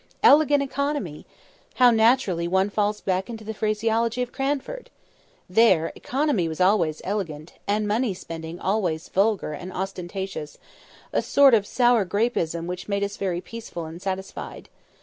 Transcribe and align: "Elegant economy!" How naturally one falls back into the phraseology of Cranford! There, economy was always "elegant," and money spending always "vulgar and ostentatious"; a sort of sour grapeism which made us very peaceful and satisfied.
"Elegant 0.23 0.63
economy!" 0.63 1.27
How 1.75 1.91
naturally 1.91 2.47
one 2.47 2.71
falls 2.71 3.01
back 3.01 3.29
into 3.29 3.43
the 3.43 3.53
phraseology 3.53 4.23
of 4.23 4.31
Cranford! 4.31 4.89
There, 5.47 5.91
economy 5.93 6.47
was 6.47 6.59
always 6.59 7.03
"elegant," 7.05 7.53
and 7.67 7.87
money 7.87 8.15
spending 8.15 8.59
always 8.59 9.09
"vulgar 9.09 9.53
and 9.53 9.71
ostentatious"; 9.71 10.57
a 11.13 11.21
sort 11.21 11.53
of 11.53 11.67
sour 11.67 12.03
grapeism 12.03 12.65
which 12.65 12.89
made 12.89 13.03
us 13.03 13.15
very 13.17 13.41
peaceful 13.41 13.85
and 13.85 14.01
satisfied. 14.01 14.69